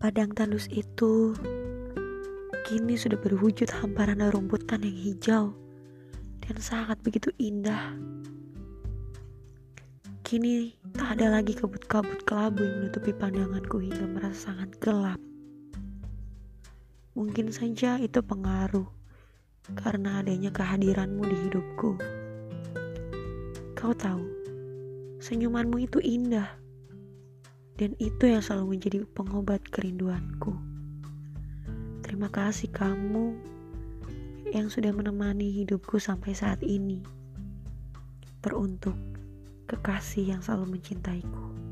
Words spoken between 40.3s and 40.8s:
yang selalu